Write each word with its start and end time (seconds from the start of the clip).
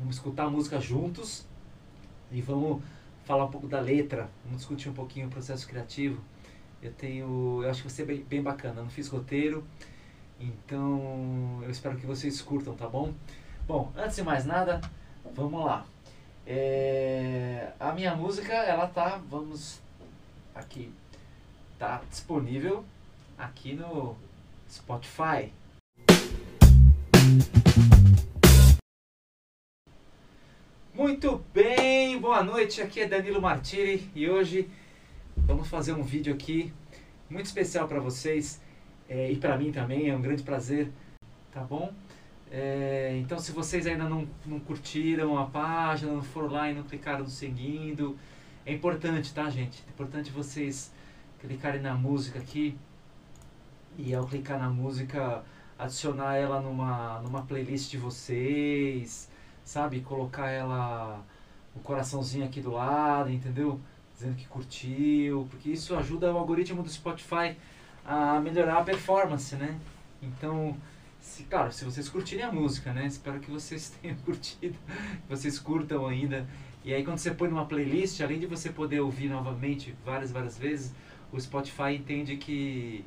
Vamos 0.00 0.16
escutar 0.16 0.44
a 0.44 0.50
música 0.50 0.80
juntos 0.80 1.44
e 2.32 2.40
vamos 2.40 2.82
falar 3.26 3.44
um 3.44 3.50
pouco 3.50 3.68
da 3.68 3.78
letra, 3.80 4.30
vamos 4.42 4.60
discutir 4.60 4.88
um 4.88 4.94
pouquinho 4.94 5.26
o 5.26 5.30
processo 5.30 5.68
criativo. 5.68 6.22
Eu 6.82 6.90
tenho, 6.90 7.60
eu 7.62 7.68
acho 7.68 7.82
que 7.82 7.88
vai 7.88 7.94
ser 7.94 8.06
bem, 8.06 8.24
bem 8.24 8.42
bacana. 8.42 8.80
Eu 8.80 8.84
não 8.84 8.90
fiz 8.90 9.08
roteiro, 9.08 9.62
então 10.40 11.60
eu 11.62 11.70
espero 11.70 11.98
que 11.98 12.06
vocês 12.06 12.40
curtam, 12.40 12.74
tá 12.74 12.88
bom? 12.88 13.12
Bom, 13.66 13.92
antes 13.94 14.16
de 14.16 14.22
mais 14.22 14.46
nada, 14.46 14.80
vamos 15.34 15.62
lá. 15.62 15.84
É, 16.46 17.70
a 17.78 17.92
minha 17.92 18.16
música, 18.16 18.54
ela 18.54 18.86
tá, 18.86 19.20
vamos 19.28 19.82
aqui, 20.54 20.90
tá 21.78 22.00
disponível 22.08 22.86
aqui 23.36 23.74
no 23.74 24.16
Spotify. 24.66 25.52
Muito 31.22 31.44
bem, 31.52 32.18
boa 32.18 32.42
noite, 32.42 32.80
aqui 32.80 33.00
é 33.00 33.06
Danilo 33.06 33.42
Martiri 33.42 34.10
e 34.14 34.26
hoje 34.26 34.70
vamos 35.36 35.68
fazer 35.68 35.92
um 35.92 36.02
vídeo 36.02 36.32
aqui 36.32 36.72
muito 37.28 37.44
especial 37.44 37.86
para 37.86 38.00
vocês 38.00 38.58
é, 39.06 39.30
e 39.30 39.36
para 39.36 39.54
mim 39.58 39.70
também, 39.70 40.08
é 40.08 40.16
um 40.16 40.22
grande 40.22 40.42
prazer, 40.42 40.90
tá 41.52 41.60
bom? 41.60 41.92
É, 42.50 43.18
então 43.20 43.38
se 43.38 43.52
vocês 43.52 43.86
ainda 43.86 44.08
não, 44.08 44.26
não 44.46 44.58
curtiram 44.58 45.36
a 45.36 45.44
página, 45.44 46.10
não 46.10 46.22
foram 46.22 46.48
lá 46.48 46.70
e 46.70 46.74
não 46.74 46.84
clicaram 46.84 47.24
no 47.24 47.28
seguindo, 47.28 48.16
é 48.64 48.72
importante, 48.72 49.34
tá 49.34 49.50
gente? 49.50 49.84
É 49.86 49.90
importante 49.90 50.30
vocês 50.30 50.90
clicarem 51.38 51.82
na 51.82 51.94
música 51.94 52.38
aqui 52.38 52.78
e 53.98 54.14
ao 54.14 54.24
clicar 54.24 54.58
na 54.58 54.70
música 54.70 55.44
adicionar 55.78 56.36
ela 56.36 56.62
numa, 56.62 57.20
numa 57.20 57.42
playlist 57.42 57.90
de 57.90 57.98
vocês, 57.98 59.28
sabe? 59.70 60.00
Colocar 60.00 60.48
ela 60.48 61.24
o 61.76 61.78
coraçãozinho 61.80 62.44
aqui 62.44 62.60
do 62.60 62.72
lado, 62.72 63.30
entendeu? 63.30 63.80
Dizendo 64.12 64.34
que 64.34 64.46
curtiu, 64.48 65.46
porque 65.48 65.70
isso 65.70 65.94
ajuda 65.94 66.32
o 66.32 66.36
algoritmo 66.36 66.82
do 66.82 66.90
Spotify 66.90 67.56
a 68.04 68.40
melhorar 68.40 68.78
a 68.78 68.82
performance, 68.82 69.54
né? 69.54 69.78
Então, 70.20 70.76
se, 71.20 71.44
claro, 71.44 71.72
se 71.72 71.84
vocês 71.84 72.08
curtirem 72.08 72.44
a 72.44 72.50
música, 72.50 72.92
né? 72.92 73.06
Espero 73.06 73.38
que 73.38 73.48
vocês 73.48 73.90
tenham 74.02 74.16
curtido, 74.16 74.76
que 74.76 75.28
vocês 75.28 75.56
curtam 75.58 76.04
ainda. 76.04 76.48
E 76.84 76.92
aí 76.92 77.04
quando 77.04 77.18
você 77.18 77.30
põe 77.30 77.48
numa 77.48 77.64
playlist, 77.64 78.20
além 78.20 78.40
de 78.40 78.46
você 78.46 78.70
poder 78.70 79.00
ouvir 79.00 79.28
novamente 79.28 79.94
várias, 80.04 80.32
várias 80.32 80.58
vezes, 80.58 80.92
o 81.30 81.40
Spotify 81.40 81.94
entende 81.94 82.36
que 82.36 83.04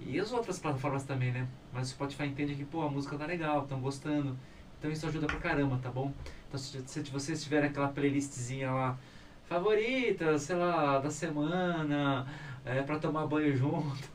e 0.00 0.18
as 0.18 0.32
outras 0.32 0.58
plataformas 0.58 1.04
também, 1.04 1.32
né? 1.32 1.46
Mas 1.74 1.88
o 1.88 1.90
Spotify 1.90 2.24
entende 2.24 2.54
que, 2.54 2.64
pô, 2.64 2.82
a 2.82 2.90
música 2.90 3.18
tá 3.18 3.26
legal, 3.26 3.64
estão 3.64 3.80
gostando. 3.80 4.38
Então 4.78 4.90
isso 4.90 5.06
ajuda 5.06 5.26
pra 5.26 5.38
caramba, 5.38 5.78
tá 5.82 5.90
bom? 5.90 6.12
Então 6.48 6.58
se, 6.58 6.82
se 6.86 7.00
vocês 7.10 7.42
tiverem 7.42 7.70
aquela 7.70 7.88
playlistzinha 7.88 8.70
lá, 8.70 8.98
favorita, 9.46 10.38
sei 10.38 10.56
lá, 10.56 10.98
da 10.98 11.10
semana, 11.10 12.26
é, 12.64 12.82
pra 12.82 12.98
tomar 12.98 13.26
banho 13.26 13.54
junto, 13.56 14.08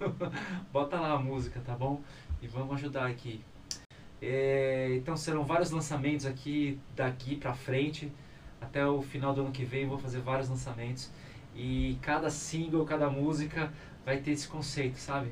bota 0.72 1.00
lá 1.00 1.14
a 1.14 1.20
música, 1.20 1.62
tá 1.66 1.76
bom? 1.76 2.02
E 2.42 2.48
vamos 2.48 2.76
ajudar 2.76 3.08
aqui. 3.08 3.44
É, 4.22 4.96
então 4.96 5.18
serão 5.18 5.44
vários 5.44 5.72
lançamentos 5.72 6.26
aqui, 6.26 6.80
daqui 6.96 7.36
pra 7.36 7.54
frente. 7.54 8.12
Até 8.60 8.86
o 8.86 9.02
final 9.02 9.34
do 9.34 9.42
ano 9.42 9.52
que 9.52 9.66
vem 9.66 9.88
vou 9.88 9.98
fazer 9.98 10.20
vários 10.20 10.48
lançamentos. 10.50 11.12
E 11.56 11.98
cada 12.02 12.30
single, 12.30 12.86
cada 12.86 13.10
música 13.10 13.74
vai 14.06 14.18
ter 14.18 14.32
esse 14.32 14.48
conceito, 14.48 14.98
sabe? 14.98 15.32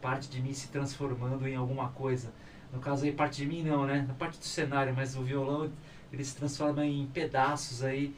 parte 0.00 0.28
de 0.28 0.40
mim 0.40 0.52
se 0.52 0.68
transformando 0.68 1.46
em 1.46 1.54
alguma 1.54 1.88
coisa. 1.90 2.32
No 2.72 2.80
caso 2.80 3.04
aí, 3.04 3.12
parte 3.12 3.38
de 3.38 3.46
mim 3.46 3.62
não, 3.62 3.84
né? 3.84 4.04
Na 4.06 4.14
parte 4.14 4.38
do 4.38 4.44
cenário, 4.44 4.94
mas 4.94 5.16
o 5.16 5.22
violão 5.22 5.70
ele 6.12 6.24
se 6.24 6.36
transforma 6.36 6.84
em 6.84 7.06
pedaços 7.06 7.82
aí 7.82 8.14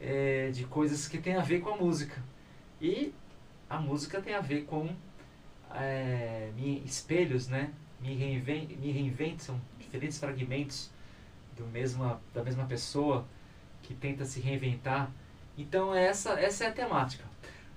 é, 0.00 0.50
de 0.50 0.64
coisas 0.64 1.08
que 1.08 1.18
tem 1.18 1.36
a 1.36 1.42
ver 1.42 1.60
com 1.60 1.70
a 1.70 1.76
música. 1.76 2.22
E 2.80 3.12
a 3.68 3.78
música 3.78 4.20
tem 4.20 4.34
a 4.34 4.40
ver 4.40 4.64
com 4.64 4.88
é, 5.74 6.50
espelhos, 6.84 7.48
né? 7.48 7.72
Me, 8.00 8.14
reinven 8.14 8.66
me 8.80 8.90
reinvento, 8.92 9.42
são 9.42 9.60
diferentes 9.78 10.18
fragmentos 10.18 10.90
do 11.56 11.66
mesma, 11.66 12.20
da 12.34 12.42
mesma 12.42 12.64
pessoa 12.66 13.24
que 13.82 13.94
tenta 13.94 14.24
se 14.24 14.40
reinventar. 14.40 15.10
Então 15.56 15.94
essa, 15.94 16.38
essa 16.40 16.64
é 16.64 16.68
a 16.68 16.72
temática. 16.72 17.24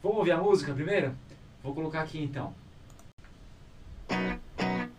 Vamos 0.01 0.19
ouvir 0.19 0.31
a 0.31 0.37
música 0.37 0.73
primeiro? 0.73 1.15
Vou 1.63 1.73
colocar 1.73 2.01
aqui 2.01 2.21
então. 2.21 2.53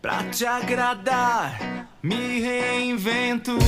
Pra 0.08 0.24
te 0.30 0.46
agradar, 0.46 1.86
me 2.02 2.40
reinvento. 2.40 3.58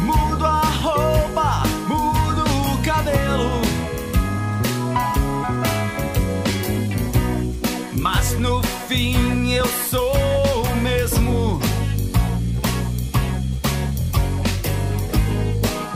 Mudo 0.00 0.44
a 0.44 0.60
roupa, 0.82 1.62
mudo 1.86 2.42
o 2.72 2.82
cabelo. 2.82 3.62
Mas 7.92 8.36
no 8.40 8.60
fim 8.88 9.52
eu 9.52 9.66
sou 9.88 10.64
o 10.64 10.76
mesmo. 10.82 11.60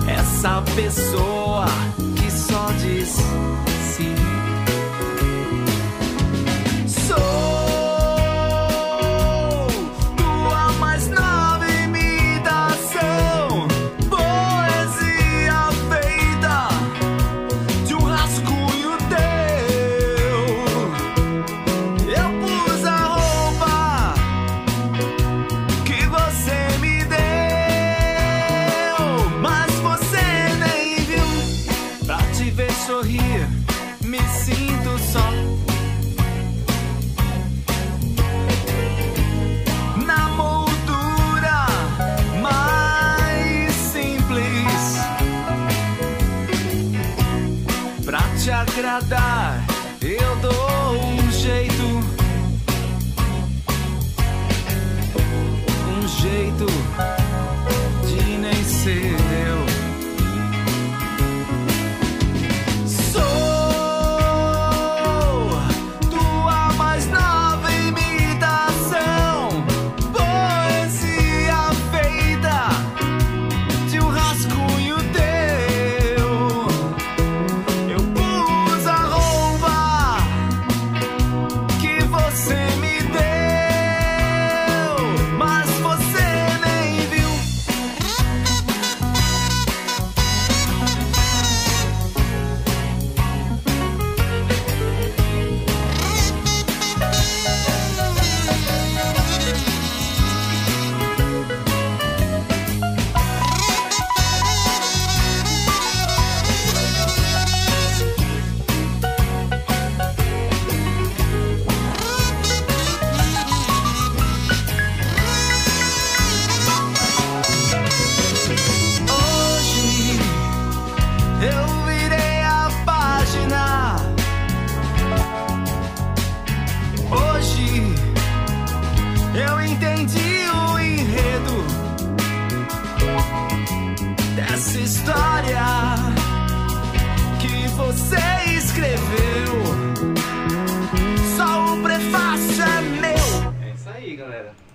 Essa 0.07 0.63
pessoa 0.77 1.36
te 48.47 48.53
agradar, 48.53 49.61
eu 50.01 50.37
dou 50.37 50.56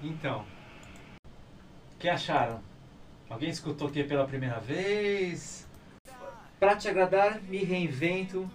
Então, 0.03 0.43
o 1.93 1.97
que 1.99 2.09
acharam? 2.09 2.59
Alguém 3.29 3.49
escutou 3.49 3.87
aqui 3.87 4.03
pela 4.03 4.25
primeira 4.25 4.59
vez? 4.59 5.67
Pra 6.59 6.75
te 6.75 6.87
agradar, 6.87 7.41
me 7.43 7.63
reinvento, 7.63 8.49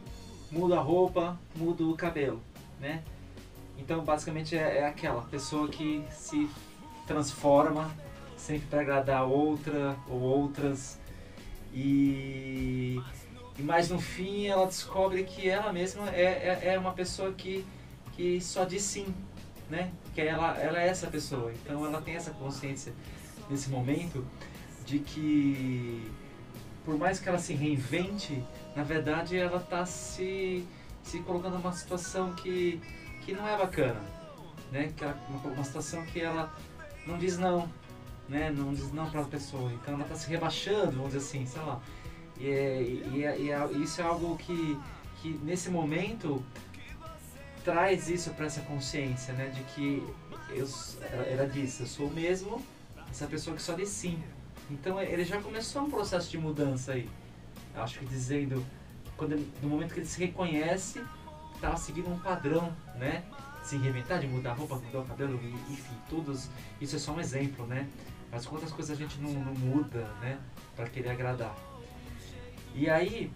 mudo 0.50 0.74
a 0.74 0.80
roupa, 0.80 1.38
mudo 1.54 1.90
o 1.90 1.96
cabelo, 1.96 2.42
né? 2.80 3.02
Então, 3.78 4.04
basicamente, 4.04 4.56
é, 4.56 4.78
é 4.78 4.86
aquela 4.86 5.22
pessoa 5.22 5.68
que 5.68 6.04
se 6.10 6.48
transforma 7.06 7.90
sempre 8.36 8.66
para 8.66 8.80
agradar 8.80 9.24
outra 9.24 9.96
ou 10.08 10.20
outras 10.20 10.98
e, 11.72 13.00
e 13.58 13.62
mais 13.62 13.88
no 13.88 13.98
fim 13.98 14.46
ela 14.46 14.66
descobre 14.66 15.24
que 15.24 15.48
ela 15.48 15.72
mesma 15.72 16.10
é, 16.10 16.22
é, 16.62 16.74
é 16.74 16.78
uma 16.78 16.92
pessoa 16.92 17.32
que, 17.32 17.64
que 18.12 18.40
só 18.40 18.64
diz 18.64 18.82
sim, 18.82 19.14
né? 19.68 19.92
Que 20.14 20.20
ela, 20.22 20.56
ela 20.58 20.80
é 20.80 20.88
essa 20.88 21.06
pessoa. 21.08 21.52
Então 21.52 21.84
ela 21.84 22.00
tem 22.00 22.14
essa 22.14 22.30
consciência 22.32 22.92
nesse 23.48 23.70
momento 23.70 24.24
de 24.84 24.98
que 25.00 26.10
por 26.84 26.96
mais 26.96 27.18
que 27.18 27.28
ela 27.28 27.38
se 27.38 27.52
reinvente, 27.52 28.42
na 28.76 28.84
verdade 28.84 29.36
ela 29.36 29.58
está 29.58 29.84
se, 29.84 30.64
se 31.02 31.18
colocando 31.20 31.54
numa 31.54 31.72
situação 31.72 32.32
que, 32.34 32.80
que 33.24 33.32
não 33.32 33.46
é 33.46 33.58
bacana, 33.58 34.00
né? 34.70 34.92
Que 34.96 35.02
ela, 35.02 35.18
uma, 35.28 35.52
uma 35.52 35.64
situação 35.64 36.06
que 36.06 36.20
ela 36.20 36.54
não 37.04 37.18
diz 37.18 37.36
não, 37.38 37.68
né? 38.28 38.50
Não 38.50 38.72
diz 38.72 38.92
não 38.92 39.10
para 39.10 39.22
a 39.22 39.24
pessoa. 39.24 39.72
Então 39.72 39.94
ela 39.94 40.04
está 40.04 40.14
se 40.14 40.30
rebaixando, 40.30 40.92
vamos 40.92 41.12
dizer 41.12 41.18
assim, 41.18 41.44
sei 41.44 41.62
lá. 41.62 41.80
E, 42.38 42.48
é, 42.48 42.82
e, 42.82 43.24
é, 43.24 43.40
e 43.40 43.50
é, 43.50 43.66
isso 43.72 44.00
é 44.00 44.04
algo 44.04 44.36
que, 44.36 44.78
que 45.20 45.30
nesse 45.42 45.70
momento 45.70 46.40
traz 47.66 48.08
isso 48.08 48.30
para 48.30 48.46
essa 48.46 48.60
consciência, 48.60 49.34
né? 49.34 49.48
De 49.48 49.60
que 49.74 50.00
eu, 50.50 50.68
ela, 51.28 51.48
disse, 51.48 51.80
eu 51.80 51.86
sou 51.88 52.08
mesmo 52.08 52.64
essa 53.10 53.26
pessoa 53.26 53.56
que 53.56 53.60
só 53.60 53.74
diz 53.74 53.88
sim. 53.88 54.22
Então 54.70 55.02
ele 55.02 55.24
já 55.24 55.42
começou 55.42 55.82
um 55.82 55.90
processo 55.90 56.30
de 56.30 56.38
mudança 56.38 56.92
aí. 56.92 57.10
Eu 57.74 57.82
acho 57.82 57.98
que 57.98 58.06
dizendo, 58.06 58.64
quando 59.16 59.36
no 59.60 59.68
momento 59.68 59.94
que 59.94 59.98
ele 59.98 60.06
se 60.06 60.24
reconhece, 60.24 61.02
estava 61.56 61.76
seguindo 61.76 62.08
um 62.08 62.18
padrão, 62.20 62.72
né? 62.94 63.24
Se 63.64 63.76
reinventar, 63.76 64.20
de 64.20 64.28
mudar 64.28 64.52
a 64.52 64.54
roupa, 64.54 64.76
mudar 64.76 65.00
o 65.00 65.04
cabelo, 65.04 65.34
enfim, 65.68 65.96
todos. 66.08 66.48
Isso 66.80 66.94
é 66.94 66.98
só 67.00 67.10
um 67.10 67.18
exemplo, 67.18 67.66
né? 67.66 67.88
Mas 68.30 68.46
quantas 68.46 68.70
coisas 68.70 68.96
a 68.96 69.00
gente 69.00 69.18
não, 69.18 69.32
não 69.32 69.54
muda, 69.54 70.04
né? 70.20 70.38
Para 70.76 70.88
querer 70.88 71.08
agradar. 71.08 71.54
E 72.76 72.88
aí, 72.88 73.32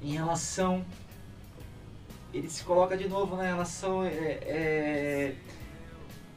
em 0.00 0.12
relação. 0.12 0.86
Ele 2.32 2.48
se 2.48 2.62
coloca 2.64 2.96
de 2.96 3.08
novo 3.08 3.36
na 3.36 3.44
relação 3.44 4.04
é, 4.04 4.10
é, 4.12 5.34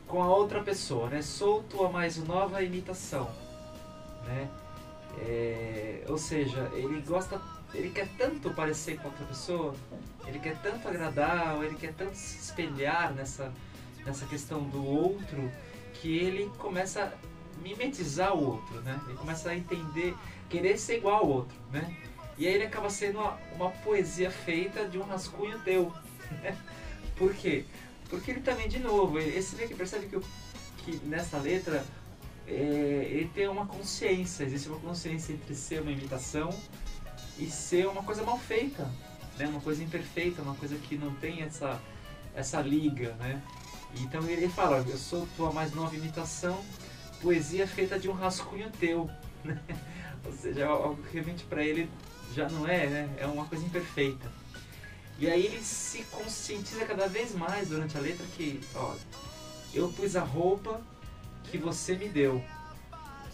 com 0.07 0.21
a 0.21 0.27
outra 0.27 0.63
pessoa, 0.63 1.09
né? 1.09 1.21
Sou 1.21 1.63
tua 1.63 1.89
mais 1.89 2.17
nova 2.17 2.61
imitação, 2.63 3.29
né? 4.25 4.49
É, 5.19 6.03
ou 6.07 6.17
seja, 6.17 6.71
ele 6.73 7.01
gosta, 7.01 7.39
ele 7.73 7.91
quer 7.91 8.07
tanto 8.17 8.49
parecer 8.51 8.97
com 8.97 9.07
outra 9.07 9.25
pessoa, 9.25 9.75
ele 10.25 10.39
quer 10.39 10.59
tanto 10.61 10.87
agradar, 10.87 11.61
ele 11.63 11.75
quer 11.75 11.93
tanto 11.93 12.15
se 12.15 12.39
espelhar 12.39 13.13
nessa, 13.13 13.53
nessa 14.03 14.25
questão 14.25 14.63
do 14.63 14.83
outro, 14.83 15.51
que 15.93 16.17
ele 16.17 16.51
começa 16.57 17.13
mimetizar 17.61 18.35
o 18.35 18.53
outro, 18.53 18.81
né? 18.81 18.99
Ele 19.07 19.17
começa 19.17 19.49
a 19.49 19.55
entender, 19.55 20.15
querer 20.49 20.77
ser 20.77 20.97
igual 20.97 21.17
ao 21.17 21.27
outro, 21.27 21.55
né? 21.71 21.95
E 22.37 22.47
aí 22.47 22.53
ele 22.53 22.65
acaba 22.65 22.89
sendo 22.89 23.19
uma, 23.19 23.39
uma 23.55 23.69
poesia 23.69 24.31
feita 24.31 24.87
de 24.87 24.97
um 24.97 25.03
rascunho 25.03 25.59
teu. 25.59 25.93
Por 27.15 27.33
quê? 27.33 27.65
Porque 28.09 28.31
ele 28.31 28.41
também, 28.41 28.67
de 28.67 28.79
novo, 28.79 29.19
esse 29.19 29.55
que 29.55 29.75
percebe 29.75 30.07
que, 30.07 30.19
que 30.83 31.05
nessa 31.05 31.37
letra 31.37 31.85
é, 32.47 33.07
ele 33.09 33.29
tem 33.33 33.47
uma 33.47 33.65
consciência, 33.65 34.43
existe 34.43 34.67
uma 34.67 34.79
consciência 34.79 35.33
entre 35.33 35.55
ser 35.55 35.81
uma 35.81 35.91
imitação 35.91 36.49
e 37.37 37.49
ser 37.49 37.87
uma 37.87 38.03
coisa 38.03 38.23
mal 38.23 38.37
feita, 38.37 38.89
né? 39.37 39.47
uma 39.47 39.61
coisa 39.61 39.83
imperfeita, 39.83 40.41
uma 40.41 40.55
coisa 40.55 40.75
que 40.75 40.97
não 40.97 41.13
tem 41.15 41.41
essa, 41.41 41.79
essa 42.35 42.61
liga. 42.61 43.13
Né? 43.13 43.41
Então 43.97 44.27
ele 44.27 44.49
fala, 44.49 44.83
eu 44.87 44.97
sou 44.97 45.27
tua 45.37 45.51
mais 45.51 45.73
nova 45.73 45.95
imitação, 45.95 46.63
poesia 47.21 47.67
feita 47.67 47.97
de 47.97 48.09
um 48.09 48.13
rascunho 48.13 48.69
teu. 48.79 49.09
Né? 49.43 49.59
Ou 50.25 50.33
seja, 50.33 50.67
algo 50.67 51.01
que 51.03 51.13
realmente 51.13 51.43
para 51.43 51.63
ele 51.63 51.89
já 52.33 52.49
não 52.49 52.67
é, 52.67 52.87
né? 52.87 53.15
É 53.17 53.25
uma 53.25 53.45
coisa 53.45 53.65
imperfeita. 53.65 54.31
E 55.19 55.29
aí 55.29 55.45
ele 55.45 55.61
se 55.61 56.03
conscientiza 56.05 56.85
cada 56.85 57.07
vez 57.07 57.33
mais 57.35 57.69
durante 57.69 57.97
a 57.97 58.01
letra 58.01 58.25
que, 58.35 58.59
ó, 58.75 58.95
eu 59.73 59.89
pus 59.89 60.15
a 60.15 60.23
roupa 60.23 60.81
que 61.45 61.57
você 61.57 61.95
me 61.95 62.09
deu, 62.09 62.43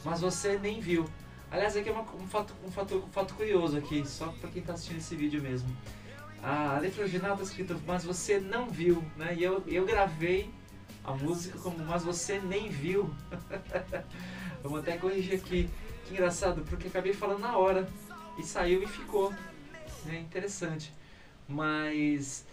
mas 0.04 0.22
você 0.22 0.58
nem 0.58 0.80
viu. 0.80 1.10
Aliás, 1.50 1.76
aqui 1.76 1.90
é 1.90 1.92
uma, 1.92 2.02
um, 2.02 2.28
fato, 2.28 2.54
um, 2.66 2.70
fato, 2.70 2.96
um 2.98 3.12
fato 3.12 3.34
curioso 3.34 3.78
aqui, 3.78 4.08
só 4.08 4.28
para 4.28 4.50
quem 4.50 4.62
está 4.62 4.74
assistindo 4.74 4.98
esse 4.98 5.16
vídeo 5.16 5.42
mesmo. 5.42 5.76
A 6.44 6.78
letra 6.80 7.02
original 7.02 7.32
está 7.32 7.44
escrita, 7.44 7.76
mas 7.88 8.04
você 8.04 8.40
não 8.40 8.70
viu, 8.70 9.04
né? 9.18 9.36
E 9.36 9.44
eu, 9.44 9.64
eu 9.68 9.86
gravei 9.86 10.50
a 11.04 11.14
música 11.14 11.58
como 11.60 11.80
Mas 11.80 12.04
Você 12.04 12.40
Nem 12.40 12.70
Viu. 12.70 13.14
Vamos 14.62 14.80
até 14.80 14.98
corrigir 14.98 15.36
aqui. 15.36 15.70
Que 16.06 16.14
engraçado, 16.14 16.64
porque 16.70 16.88
acabei 16.88 17.14
falando 17.14 17.40
na 17.40 17.58
hora 17.58 17.88
e 18.40 18.44
saiu 18.44 18.82
e 18.82 18.88
ficou. 18.88 19.32
Né? 20.06 20.20
Interessante. 20.20 20.94
Mas, 21.48 22.46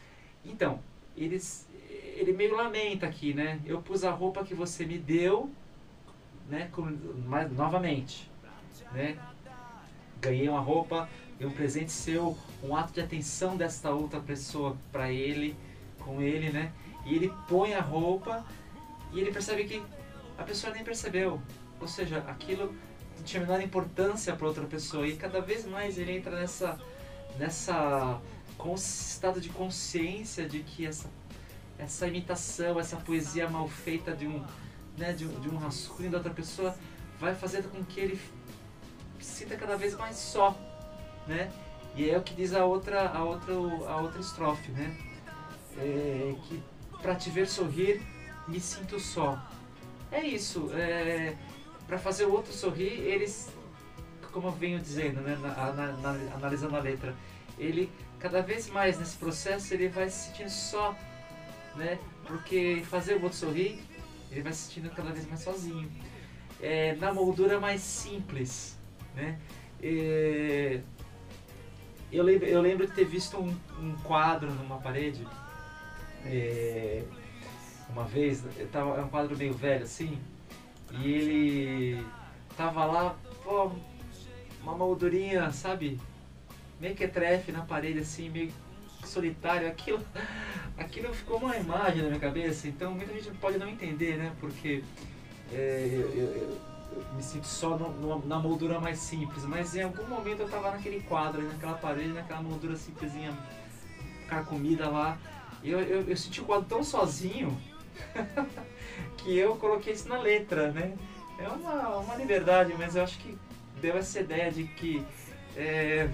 então, 0.45 0.81
eles, 1.17 1.69
ele 2.17 2.33
meio 2.33 2.57
lamenta 2.57 3.07
aqui, 3.07 3.33
né? 3.33 3.61
Eu 3.65 3.81
pus 3.81 4.05
a 4.05 4.11
roupa 4.11 4.45
que 4.45 4.55
você 4.55 4.85
me 4.85 4.99
deu, 4.99 5.51
né? 6.49 6.69
Com, 6.73 6.83
mas, 7.27 7.51
novamente, 7.53 8.31
né? 8.93 9.17
Ganhei 10.21 10.49
uma 10.49 10.61
roupa, 10.61 11.09
um 11.41 11.51
presente 11.51 11.93
seu, 11.93 12.37
um 12.63 12.75
ato 12.75 12.93
de 12.93 13.01
atenção 13.01 13.57
desta 13.57 13.91
outra 13.91 14.19
pessoa 14.19 14.77
para 14.91 15.13
ele, 15.13 15.57
com 16.01 16.21
ele, 16.21 16.51
né? 16.51 16.73
E 17.05 17.15
ele 17.15 17.33
põe 17.47 17.75
a 17.75 17.81
roupa 17.81 18.45
e 19.13 19.21
ele 19.21 19.31
percebe 19.31 19.65
que 19.65 19.83
a 20.37 20.43
pessoa 20.43 20.73
nem 20.73 20.83
percebeu. 20.83 21.41
Ou 21.81 21.87
seja, 21.87 22.19
aquilo 22.27 22.75
não 23.17 23.25
tinha 23.25 23.43
a 23.43 23.47
menor 23.47 23.61
importância 23.63 24.35
para 24.35 24.47
outra 24.47 24.65
pessoa. 24.65 25.07
E 25.07 25.17
cada 25.17 25.41
vez 25.41 25.67
mais 25.67 25.99
ele 25.99 26.13
entra 26.17 26.39
nessa, 26.39 26.79
nessa 27.39 28.21
estado 28.75 29.41
de 29.41 29.49
consciência 29.51 30.49
de 30.49 30.61
que 30.61 30.87
essa, 30.87 31.09
essa 31.79 32.07
imitação, 32.07 32.81
essa 32.81 32.97
poesia 32.97 33.49
mal 33.49 33.69
feita 33.69 34.13
de 34.13 34.27
um, 34.27 34.45
né, 34.97 35.13
de, 35.13 35.27
de 35.27 35.49
um 35.49 35.57
rascunho 35.57 36.11
da 36.11 36.19
outra 36.19 36.33
pessoa 36.33 36.75
vai 37.21 37.35
fazendo 37.35 37.71
com 37.71 37.85
que 37.85 38.01
ele 38.01 38.21
sinta 39.21 39.57
cada 39.57 39.77
vez 39.77 39.95
mais 39.95 40.17
só, 40.17 40.57
né? 41.27 41.51
E 41.95 42.11
é 42.11 42.19
o 42.19 42.23
que 42.23 42.35
diz 42.35 42.53
a 42.53 42.65
outra, 42.65 43.09
a 43.09 43.25
outra, 43.25 43.55
a 43.55 43.97
outra 44.01 44.21
estrofe, 44.21 44.71
né? 44.73 44.97
É, 45.79 46.35
que 46.45 46.63
para 47.01 47.15
te 47.15 47.31
ver 47.31 47.49
sorrir, 47.49 48.03
me 48.47 48.61
sinto 48.61 48.99
só. 49.01 49.43
É 50.11 50.23
isso. 50.23 50.71
É, 50.75 51.37
para 51.87 51.99
fazer 51.99 52.25
o 52.25 52.33
outro 52.33 52.53
sorrir, 52.53 53.01
eles, 53.01 53.53
como 54.33 54.49
eu 54.49 54.53
venho 54.53 54.79
dizendo, 54.79 55.21
né, 55.21 55.39
na, 55.41 55.73
na, 55.73 55.93
na, 55.93 56.35
analisando 56.35 56.77
a 56.77 56.81
letra, 56.81 57.15
ele 57.59 57.91
cada 58.19 58.43
vez 58.43 58.69
mais 58.69 58.99
nesse 58.99 59.17
processo 59.17 59.73
ele 59.73 59.89
vai 59.89 60.09
se 60.09 60.29
sentindo 60.29 60.51
só, 60.51 60.97
né? 61.77 61.99
Porque 62.27 62.83
fazer 62.89 63.15
o 63.15 63.23
outro 63.23 63.39
sorrir, 63.39 63.81
ele 64.31 64.43
vai 64.43 64.53
se 64.53 64.65
sentindo 64.65 64.91
cada 64.91 65.13
vez 65.13 65.27
mais 65.27 65.41
sozinho. 65.41 65.91
É, 66.61 66.95
na 66.97 67.13
moldura 67.13 67.61
mais 67.61 67.83
simples, 67.83 68.79
né? 69.15 69.39
É, 69.83 70.81
eu, 72.11 72.25
lembro, 72.25 72.47
eu 72.47 72.61
lembro 72.61 72.87
de 72.87 72.95
ter 72.95 73.05
visto 73.05 73.39
um, 73.39 73.55
um 73.79 73.95
quadro 74.03 74.51
numa 74.51 74.79
parede 74.79 75.27
é, 76.25 77.05
uma 77.91 78.05
vez, 78.05 78.45
é 78.59 79.01
um 79.01 79.09
quadro 79.09 79.37
meio 79.37 79.53
velho 79.53 79.85
assim, 79.85 80.19
e 81.03 81.13
ele 81.13 82.07
tava 82.57 82.85
lá, 82.85 83.17
pô, 83.45 83.71
uma 84.63 84.75
moldurinha, 84.75 85.51
sabe? 85.53 86.01
Meio 86.81 86.95
que 86.95 87.07
trefe 87.07 87.53
na 87.53 87.63
parede 87.63 88.01
assim, 88.01 88.29
meio 88.29 88.53
solitário. 89.05 89.69
Aquilo, 89.69 90.05
aquilo 90.77 91.13
ficou 91.15 91.39
uma 91.39 91.57
imagem 91.57 92.03
na 92.03 92.09
minha 92.09 92.21
cabeça, 92.21 92.69
então 92.69 92.93
muita 92.93 93.13
gente 93.13 93.31
pode 93.39 93.59
não 93.59 93.69
entender, 93.69 94.17
né? 94.17 94.33
Porque 94.41 94.83
é, 95.53 95.89
eu, 95.93 96.11
eu, 96.11 96.27
eu, 96.35 97.05
me 97.15 97.23
sinto 97.23 97.47
só 97.47 97.77
no, 97.77 97.91
no, 97.93 98.27
na 98.27 98.39
moldura 98.39 98.81
mais 98.81 98.99
simples, 98.99 99.45
mas 99.45 99.77
em 99.77 99.83
algum 99.83 100.07
momento 100.07 100.41
eu 100.41 100.49
tava 100.49 100.71
naquele 100.71 101.01
quadro, 101.03 101.43
naquela 101.43 101.75
parede, 101.75 102.09
naquela 102.09 102.41
moldura 102.41 102.77
simplesinha, 102.77 103.37
carcomida 104.29 104.89
lá. 104.89 105.19
Eu, 105.63 105.81
eu, 105.81 106.03
eu 106.03 106.17
senti 106.17 106.41
o 106.41 106.45
quadro 106.45 106.67
tão 106.69 106.83
sozinho 106.83 107.57
que 109.19 109.37
eu 109.37 109.57
coloquei 109.57 109.93
isso 109.93 110.09
na 110.09 110.19
letra, 110.19 110.71
né? 110.73 110.97
É 111.39 111.49
uma, 111.49 111.99
uma 111.99 112.17
liberdade, 112.17 112.75
mas 112.79 112.97
eu 112.97 113.03
acho 113.03 113.19
que 113.19 113.37
deu 113.81 113.97
essa 113.97 114.21
ideia 114.21 114.51
de 114.51 114.65
que 114.65 115.05
é, 115.57 116.09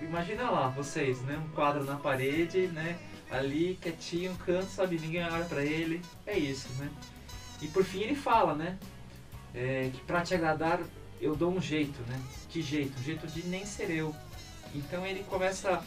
imagina 0.00 0.50
lá 0.50 0.68
vocês, 0.68 1.20
né? 1.22 1.36
Um 1.36 1.54
quadro 1.54 1.84
na 1.84 1.96
parede, 1.96 2.66
né? 2.68 2.98
Ali 3.30 3.78
quietinho, 3.80 4.34
canto, 4.44 4.70
sabe? 4.70 4.98
Ninguém 4.98 5.24
olha 5.24 5.44
pra 5.44 5.64
ele. 5.64 6.02
É 6.26 6.36
isso, 6.38 6.68
né? 6.78 6.90
E 7.62 7.68
por 7.68 7.84
fim 7.84 8.00
ele 8.00 8.14
fala, 8.14 8.54
né? 8.54 8.78
É, 9.54 9.90
que 9.92 10.00
pra 10.02 10.22
te 10.22 10.34
agradar 10.34 10.80
eu 11.20 11.36
dou 11.36 11.52
um 11.52 11.60
jeito, 11.60 12.00
né? 12.08 12.20
Que 12.48 12.62
jeito? 12.62 12.98
Um 12.98 13.02
jeito 13.02 13.26
de 13.26 13.46
nem 13.46 13.64
ser 13.66 13.90
eu. 13.90 14.14
Então 14.74 15.04
ele 15.06 15.22
começa 15.24 15.70
a 15.70 15.82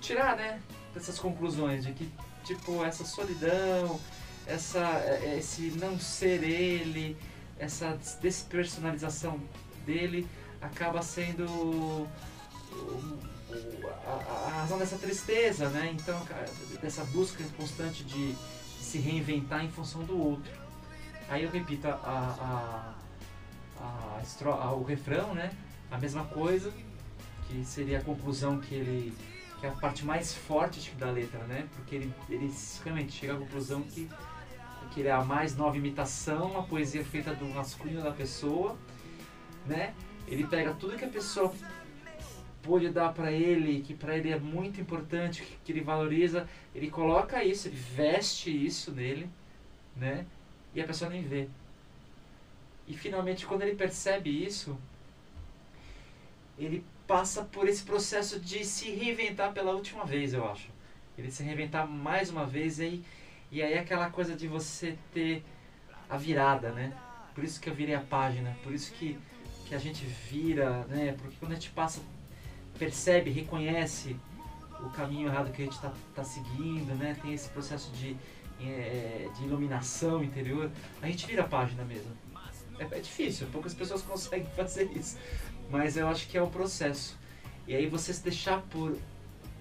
tirar, 0.00 0.36
né? 0.36 0.60
Essas 0.96 1.18
conclusões 1.18 1.84
de 1.84 1.92
que, 1.92 2.10
tipo, 2.48 2.82
essa 2.82 3.04
solidão, 3.04 4.00
essa, 4.46 4.80
é, 5.04 5.36
esse 5.38 5.70
não 5.72 6.00
ser 6.00 6.42
ele, 6.42 7.16
essa 7.58 7.98
despersonalização 8.22 9.38
dele 9.84 10.26
acaba 10.60 11.02
sendo 11.02 12.08
a, 14.06 14.50
razão 14.60 14.78
dessa 14.78 14.96
tristeza, 14.96 15.68
né? 15.68 15.94
Então, 15.94 16.20
dessa 16.80 17.04
busca 17.04 17.44
constante 17.56 18.02
de, 18.04 18.34
se 18.80 18.98
reinventar 18.98 19.62
em 19.62 19.70
função 19.70 20.02
do 20.04 20.18
outro. 20.18 20.50
Aí 21.28 21.44
eu 21.44 21.50
repito 21.50 21.86
a, 21.86 22.94
a, 23.78 23.84
a, 23.84 24.72
o 24.72 24.82
refrão, 24.82 25.34
né? 25.34 25.52
A 25.90 25.98
mesma 25.98 26.24
coisa, 26.24 26.72
que 27.46 27.62
seria 27.66 27.98
a 27.98 28.02
conclusão 28.02 28.58
que 28.58 28.74
ele 28.74 29.14
que 29.58 29.66
é 29.66 29.68
a 29.68 29.72
parte 29.72 30.04
mais 30.04 30.34
forte 30.34 30.90
da 30.92 31.10
letra, 31.10 31.40
né? 31.44 31.68
Porque 31.74 31.96
ele, 31.96 32.14
ele 32.28 32.52
realmente 32.84 33.12
chega 33.12 33.34
à 33.34 33.36
conclusão 33.36 33.82
que, 33.82 34.08
que 34.92 35.00
ele 35.00 35.08
é 35.08 35.12
a 35.12 35.24
mais 35.24 35.56
nova 35.56 35.76
imitação, 35.76 36.58
a 36.58 36.62
poesia 36.62 37.04
feita 37.04 37.34
do 37.34 37.44
masculino 37.46 38.02
da 38.02 38.12
pessoa, 38.12 38.76
né? 39.66 39.94
Ele 40.26 40.46
pega 40.46 40.74
tudo 40.74 40.96
que 40.96 41.04
a 41.04 41.08
pessoa 41.08 41.52
pôde 42.62 42.90
dar 42.90 43.12
para 43.12 43.32
ele, 43.32 43.80
que 43.80 43.94
para 43.94 44.16
ele 44.16 44.30
é 44.30 44.38
muito 44.38 44.80
importante, 44.80 45.42
que 45.64 45.72
ele 45.72 45.80
valoriza, 45.80 46.48
ele 46.74 46.90
coloca 46.90 47.42
isso, 47.42 47.68
ele 47.68 47.76
veste 47.76 48.50
isso 48.50 48.92
nele, 48.92 49.28
né? 49.96 50.26
E 50.74 50.80
a 50.80 50.84
pessoa 50.84 51.10
nem 51.10 51.22
vê. 51.22 51.48
E 52.86 52.94
finalmente, 52.94 53.46
quando 53.46 53.62
ele 53.62 53.74
percebe 53.74 54.30
isso, 54.30 54.78
ele 56.58 56.84
passa 57.08 57.42
por 57.42 57.66
esse 57.66 57.82
processo 57.82 58.38
de 58.38 58.64
se 58.64 58.90
reinventar 58.90 59.52
pela 59.52 59.72
última 59.72 60.04
vez, 60.04 60.34
eu 60.34 60.48
acho. 60.48 60.68
Ele 61.16 61.30
se 61.30 61.42
reinventar 61.42 61.88
mais 61.88 62.30
uma 62.30 62.46
vez 62.46 62.78
e 62.78 62.82
aí, 62.82 63.04
e 63.50 63.62
aí 63.62 63.78
aquela 63.78 64.10
coisa 64.10 64.36
de 64.36 64.46
você 64.46 64.96
ter 65.12 65.42
a 66.08 66.18
virada, 66.18 66.70
né? 66.70 66.92
Por 67.34 67.42
isso 67.42 67.58
que 67.60 67.70
eu 67.70 67.74
virei 67.74 67.94
a 67.94 68.00
página, 68.00 68.54
por 68.62 68.74
isso 68.74 68.92
que, 68.92 69.18
que 69.66 69.74
a 69.74 69.78
gente 69.78 70.04
vira, 70.04 70.84
né? 70.84 71.16
Porque 71.18 71.36
quando 71.40 71.52
a 71.52 71.54
gente 71.54 71.70
passa 71.70 72.00
percebe, 72.78 73.30
reconhece 73.30 74.14
o 74.80 74.90
caminho 74.90 75.28
errado 75.28 75.50
que 75.50 75.62
a 75.62 75.64
gente 75.64 75.74
está 75.74 75.92
tá 76.14 76.22
seguindo, 76.22 76.94
né? 76.94 77.16
Tem 77.20 77.32
esse 77.32 77.48
processo 77.48 77.90
de, 77.92 78.16
é, 78.60 79.28
de 79.34 79.44
iluminação 79.44 80.22
interior, 80.22 80.70
a 81.02 81.06
gente 81.06 81.26
vira 81.26 81.42
a 81.42 81.48
página 81.48 81.84
mesmo. 81.84 82.12
É, 82.78 82.84
é, 82.84 83.00
difícil, 83.00 83.48
poucas 83.50 83.74
pessoas 83.74 84.02
conseguem 84.02 84.46
fazer 84.54 84.88
isso, 84.94 85.18
mas 85.70 85.96
eu 85.96 86.08
acho 86.08 86.28
que 86.28 86.36
é 86.36 86.42
o 86.42 86.48
processo. 86.48 87.16
E 87.66 87.74
aí 87.74 87.86
você 87.86 88.12
se 88.12 88.22
deixar 88.22 88.62
por 88.62 88.96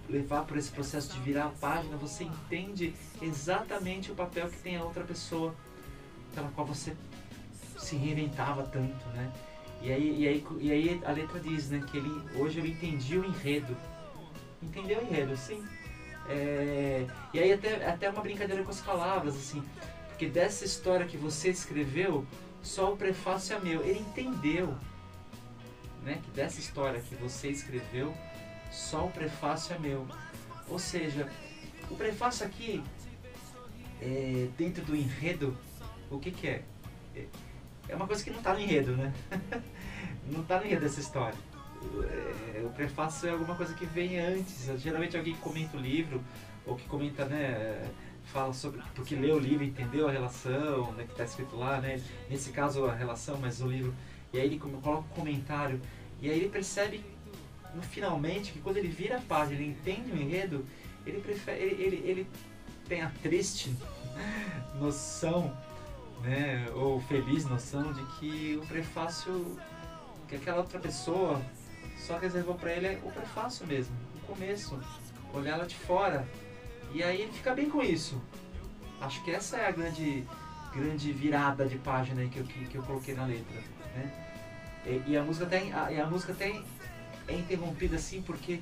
levar 0.10 0.46
por 0.46 0.58
esse 0.58 0.72
processo 0.72 1.14
de 1.14 1.20
virar 1.20 1.46
a 1.46 1.50
página, 1.50 1.98
você 1.98 2.24
entende 2.24 2.94
exatamente 3.22 4.12
o 4.12 4.16
papel 4.16 4.50
que 4.50 4.58
tem 4.58 4.78
a 4.78 4.84
outra 4.84 5.04
pessoa 5.04 5.54
pela 6.34 6.50
qual 6.50 6.66
você 6.66 6.96
se 7.78 7.96
reinventava 7.96 8.64
tanto, 8.64 9.06
né? 9.10 9.32
E 9.82 9.92
aí, 9.92 10.22
e 10.22 10.28
aí, 10.28 10.46
e 10.60 10.72
aí 10.72 11.02
a 11.06 11.12
letra 11.12 11.40
diz, 11.40 11.70
né, 11.70 11.84
que 11.86 11.98
ele, 11.98 12.22
hoje 12.36 12.60
ele 12.60 12.72
entendi 12.72 13.18
o 13.18 13.26
enredo. 13.26 13.76
Entendeu 14.62 15.00
o 15.00 15.04
enredo, 15.04 15.36
sim. 15.38 15.64
É, 16.30 17.06
e 17.34 17.40
aí 17.40 17.54
até, 17.54 17.86
até 17.88 18.10
uma 18.10 18.22
brincadeira 18.22 18.64
com 18.64 18.72
as 18.72 18.82
palavras, 18.82 19.36
assim, 19.36 19.64
porque 20.10 20.28
dessa 20.28 20.66
história 20.66 21.06
que 21.06 21.16
você 21.16 21.50
escreveu, 21.50 22.26
só 22.64 22.92
o 22.92 22.98
prefácio 22.98 23.56
é 23.56 23.60
meu. 23.60 23.84
Ele 23.84 24.00
entendeu, 24.00 24.76
né, 26.08 26.20
que 26.24 26.32
dessa 26.32 26.60
história 26.60 27.00
que 27.02 27.16
você 27.16 27.50
escreveu, 27.50 28.16
só 28.72 29.06
o 29.06 29.12
prefácio 29.12 29.76
é 29.76 29.80
meu. 29.80 30.08
Ou 30.70 30.80
seja, 30.80 31.30
o 31.90 31.96
prefácio 31.96 32.46
aqui, 32.46 32.84
é, 34.02 34.48
dentro 34.58 34.84
do 34.84 34.96
enredo, 34.96 35.58
o 36.10 36.18
que, 36.18 36.32
que 36.32 36.48
é? 36.48 36.64
é 37.16 37.26
é 37.90 37.96
uma 37.96 38.06
coisa 38.06 38.24
que 38.24 38.30
não 38.30 38.40
está 38.40 38.54
no 38.54 38.60
enredo, 38.60 38.96
né? 38.98 39.14
não 40.30 40.42
está 40.42 40.60
no 40.60 40.66
enredo 40.66 40.82
dessa 40.82 41.00
história. 41.00 41.38
É, 42.04 42.64
o 42.66 42.70
prefácio 42.70 43.30
é 43.30 43.32
alguma 43.32 43.56
coisa 43.56 43.74
que 43.74 43.86
vem 43.86 44.20
antes. 44.20 44.70
Geralmente 44.82 45.16
alguém 45.16 45.36
comenta 45.36 45.78
o 45.78 45.80
livro, 45.80 46.22
ou 46.66 46.76
que 46.76 46.86
comenta, 46.88 47.26
né? 47.26 47.90
Fala 48.26 48.54
sobre. 48.54 48.82
Porque 48.94 49.16
lê 49.16 49.32
o 49.32 49.40
livro 49.40 49.64
entendeu 49.64 50.08
a 50.08 50.12
relação, 50.12 50.92
né? 50.94 51.06
Que 51.06 51.12
está 51.12 51.24
escrito 51.24 51.56
lá, 51.56 51.80
né? 51.80 52.02
Nesse 52.30 52.52
caso 52.52 52.86
a 52.86 52.94
relação, 52.94 53.38
mas 53.38 53.62
o 53.62 53.68
livro. 53.68 53.94
E 54.34 54.40
aí 54.40 54.48
ele 54.48 54.60
coloca 54.60 55.00
um 55.00 55.16
comentário. 55.16 55.80
E 56.22 56.30
aí 56.30 56.38
ele 56.38 56.50
percebe, 56.50 57.04
no, 57.74 57.82
finalmente, 57.82 58.52
que 58.52 58.60
quando 58.60 58.78
ele 58.78 58.88
vira 58.88 59.18
a 59.18 59.22
página, 59.22 59.60
ele 59.60 59.70
entende 59.70 60.12
o 60.12 60.16
enredo, 60.16 60.66
ele, 61.06 61.22
prefere, 61.22 61.64
ele, 61.64 61.84
ele, 61.84 62.10
ele 62.10 62.28
tem 62.88 63.02
a 63.02 63.12
triste 63.22 63.76
noção 64.80 65.56
né, 66.22 66.68
ou 66.74 67.00
feliz 67.02 67.46
noção 67.46 67.94
de 67.94 68.04
que 68.18 68.60
o 68.62 68.66
prefácio 68.66 69.58
que 70.28 70.36
aquela 70.36 70.58
outra 70.58 70.80
pessoa 70.80 71.42
só 71.98 72.18
reservou 72.18 72.56
para 72.56 72.72
ele 72.74 72.88
é 72.88 73.00
o 73.04 73.12
prefácio 73.12 73.66
mesmo, 73.66 73.96
o 74.16 74.20
começo, 74.28 74.78
olhar 75.34 75.54
ela 75.54 75.66
de 75.66 75.76
fora. 75.76 76.28
E 76.94 77.04
aí 77.04 77.22
ele 77.22 77.32
fica 77.32 77.54
bem 77.54 77.70
com 77.70 77.82
isso. 77.82 78.22
Acho 79.00 79.24
que 79.24 79.32
essa 79.32 79.58
é 79.58 79.68
a 79.68 79.72
grande, 79.72 80.26
grande 80.74 81.12
virada 81.12 81.66
de 81.66 81.78
página 81.78 82.26
que 82.28 82.40
eu, 82.40 82.44
que, 82.44 82.66
que 82.66 82.76
eu 82.76 82.84
coloquei 82.84 83.14
na 83.14 83.26
letra. 83.26 83.62
Né? 83.96 84.27
E, 84.88 85.12
e, 85.12 85.18
a 85.18 85.22
música 85.22 85.46
tem, 85.46 85.74
a, 85.74 85.92
e 85.92 86.00
a 86.00 86.08
música 86.08 86.34
tem 86.34 86.64
é 87.28 87.36
interrompida 87.36 87.98
assim 87.98 88.22
porque 88.22 88.62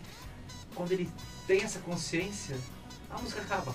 quando 0.74 0.92
ele 0.92 1.10
tem 1.46 1.62
essa 1.62 1.80
consciência, 1.80 2.58
a 3.10 3.18
música 3.22 3.42
acaba. 3.42 3.74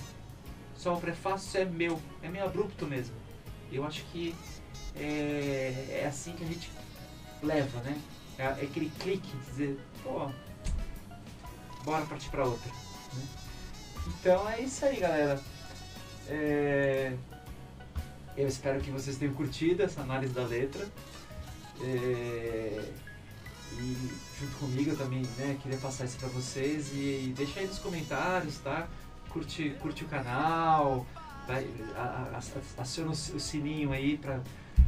Só 0.76 0.95
o 0.95 1.00
prefácio 1.00 1.61
é 1.61 1.64
meu, 1.64 2.00
é 2.23 2.28
meio 2.28 2.45
abrupto 2.45 2.87
mesmo. 2.87 3.14
Eu 3.71 3.85
acho 3.85 4.04
que 4.07 4.35
é, 4.97 6.00
é 6.02 6.07
assim 6.07 6.33
que 6.33 6.42
a 6.42 6.47
gente 6.47 6.71
leva, 7.42 7.80
né? 7.83 7.99
É, 8.37 8.42
é 8.42 8.49
aquele 8.49 8.90
clique, 8.99 9.30
dizer, 9.47 9.78
pô, 10.02 10.30
bora 11.85 12.04
partir 12.07 12.30
para 12.30 12.45
outra. 12.45 12.69
Né? 12.69 13.23
Então 14.09 14.49
é 14.49 14.61
isso 14.61 14.85
aí, 14.85 14.99
galera. 14.99 15.40
É, 16.28 17.14
eu 18.37 18.49
espero 18.49 18.80
que 18.80 18.90
vocês 18.90 19.16
tenham 19.16 19.35
curtido 19.35 19.83
essa 19.83 20.00
análise 20.00 20.33
da 20.33 20.45
letra. 20.45 20.88
É, 21.82 22.92
e 23.72 24.10
junto 24.38 24.56
comigo 24.58 24.90
eu 24.90 24.96
também 24.96 25.22
né, 25.38 25.56
queria 25.62 25.78
passar 25.78 26.04
isso 26.04 26.18
para 26.18 26.28
vocês. 26.28 26.92
E, 26.92 27.28
e 27.28 27.34
deixa 27.37 27.60
aí 27.60 27.66
nos 27.66 27.78
comentários, 27.78 28.58
tá? 28.58 28.88
Curte, 29.30 29.70
curte 29.80 30.04
o 30.04 30.08
canal, 30.08 31.06
vai, 31.46 31.66
aciona 32.76 33.10
o 33.10 33.14
sininho 33.14 33.92
aí 33.92 34.18
para 34.18 34.40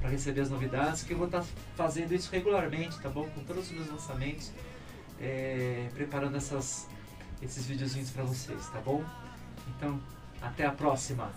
receber 0.09 0.41
as 0.41 0.51
novidades, 0.51 1.03
que 1.03 1.13
eu 1.13 1.19
vou 1.19 1.27
estar 1.27 1.41
tá 1.41 1.47
fazendo 1.77 2.13
isso 2.13 2.31
regularmente, 2.31 2.99
tá 3.01 3.09
bom? 3.09 3.29
Com 3.31 3.45
todos 3.45 3.67
os 3.67 3.73
meus 3.73 3.89
lançamentos, 3.89 4.51
é, 5.21 5.89
preparando 5.95 6.37
essas, 6.37 6.89
esses 7.41 7.67
videozinhos 7.67 8.11
para 8.11 8.25
vocês, 8.25 8.67
tá 8.69 8.81
bom? 8.81 9.05
Então, 9.77 10.01
até 10.41 10.67
a 10.67 10.73
próxima! 10.73 11.31